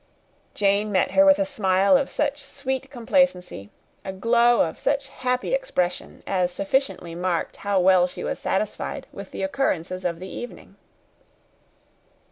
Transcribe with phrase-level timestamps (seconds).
[0.55, 3.69] Jane met her with a smile of such sweet complacency,
[4.03, 9.29] a glow of such happy expression, as sufficiently marked how well she was satisfied with
[9.29, 10.75] the occurrences of the evening.